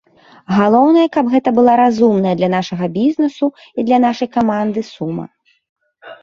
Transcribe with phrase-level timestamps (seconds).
[0.59, 5.25] Галоўнае, каб гэта была разумная для нашага бізнесу і для нашай каманды сума.